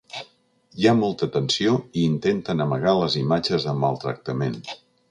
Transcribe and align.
Hi 0.79 0.87
ha 0.87 0.93
molta 1.01 1.29
tensió 1.35 1.75
i 1.91 2.07
intenten 2.13 2.67
amagar 2.67 2.95
les 3.05 3.21
imatges 3.25 3.71
de 3.71 3.79
maltractament. 3.85 4.63